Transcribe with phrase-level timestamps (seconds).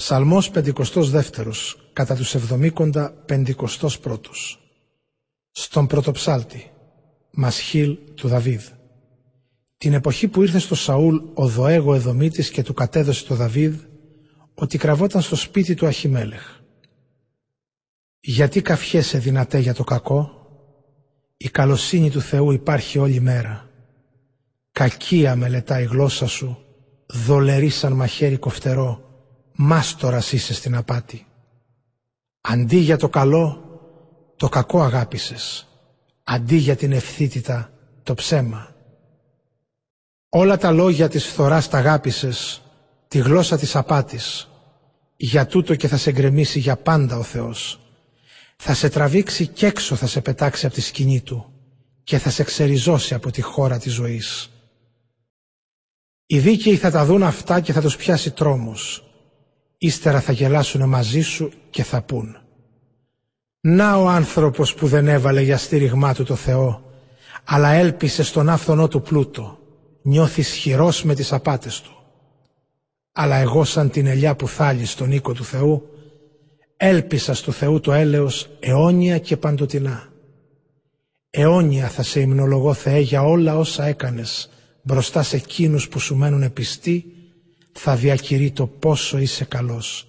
[0.00, 1.52] Ψαλμός 52
[1.92, 4.60] κατά τους εβδομήκοντα πεντηκοστός πρώτος.
[5.50, 6.70] Στον πρωτοψάλτη,
[7.30, 8.62] Μασχίλ του Δαβίδ.
[9.78, 13.74] Την εποχή που ήρθε στο Σαούλ ο Δοέγο Εδωμήτης και του κατέδωσε το Δαβίδ
[14.54, 16.60] ότι κραβόταν στο σπίτι του Αχιμέλεχ.
[18.20, 20.30] Γιατί καφιέσαι δυνατέ για το κακό,
[21.36, 23.70] η καλοσύνη του Θεού υπάρχει όλη μέρα.
[24.72, 26.58] Κακία μελετά η γλώσσα σου,
[27.06, 29.07] δολερή σαν μαχαίρι κοφτερό,
[29.60, 31.26] μάστορας είσαι στην απάτη.
[32.40, 33.62] Αντί για το καλό,
[34.36, 35.66] το κακό αγάπησες.
[36.24, 37.72] Αντί για την ευθύτητα,
[38.02, 38.74] το ψέμα.
[40.28, 42.62] Όλα τα λόγια της φθοράς τα αγάπησες,
[43.08, 44.48] τη γλώσσα της απάτης.
[45.16, 47.80] Για τούτο και θα σε γκρεμίσει για πάντα ο Θεός.
[48.56, 51.52] Θα σε τραβήξει κι έξω θα σε πετάξει από τη σκηνή Του
[52.04, 54.50] και θα σε ξεριζώσει από τη χώρα της ζωής.
[56.26, 59.07] Οι δίκαιοι θα τα δουν αυτά και θα τους πιάσει τρόμος.
[59.78, 62.36] Ύστερα θα γελάσουν μαζί σου και θα πούν
[63.60, 66.82] «Να ο άνθρωπος που δεν έβαλε για στήριγμά του το Θεό,
[67.44, 69.58] αλλά έλπισε στον άφθονό του πλούτο,
[70.02, 71.90] νιώθεις χειρός με τις απάτες του.
[73.12, 75.88] Αλλά εγώ σαν την ελιά που θάλει στον οίκο του Θεού,
[76.76, 80.08] έλπισα στο Θεού το έλεος αιώνια και παντοτινά.
[81.30, 84.50] Αιώνια θα σε υμνολογώ Θεέ για όλα όσα έκανες
[84.82, 87.12] μπροστά σε εκείνους που σου μένουν πιστοί
[87.80, 90.06] θα διακηρύττω πόσο είσαι καλός.